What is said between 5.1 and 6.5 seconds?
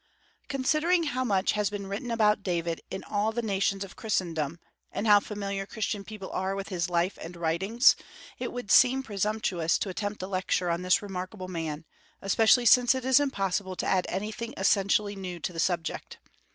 familiar Christian people